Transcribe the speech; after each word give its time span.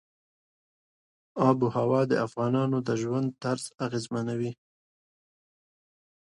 آب 1.49 1.57
وهوا 1.65 2.01
د 2.11 2.13
افغانانو 2.25 2.77
د 2.87 2.89
ژوند 3.01 3.27
طرز 3.43 3.65
اغېزمنوي. 3.85 4.51